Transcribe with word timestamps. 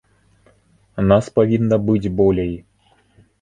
Нас 1.11 1.29
павінна 1.37 1.79
быць 1.91 2.11
болей! 2.23 2.51